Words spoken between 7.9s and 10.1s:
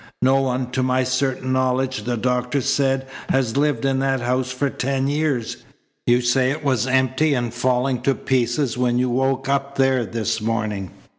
to pieces when you woke up there